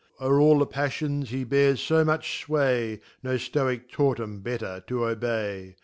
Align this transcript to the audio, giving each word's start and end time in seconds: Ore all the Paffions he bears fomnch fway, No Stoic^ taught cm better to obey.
Ore 0.19 0.39
all 0.39 0.57
the 0.57 0.65
Paffions 0.65 1.27
he 1.27 1.43
bears 1.43 1.79
fomnch 1.79 2.45
fway, 2.47 2.99
No 3.21 3.35
Stoic^ 3.35 3.87
taught 3.91 4.17
cm 4.17 4.41
better 4.41 4.83
to 4.87 5.05
obey. 5.05 5.75